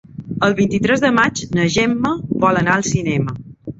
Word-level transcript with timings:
El 0.45 0.55
vint-i-tres 0.59 1.03
de 1.03 1.11
maig 1.19 1.43
na 1.57 1.67
Gemma 1.75 2.15
vol 2.47 2.59
anar 2.63 2.79
al 2.79 2.87
cinema. 2.93 3.37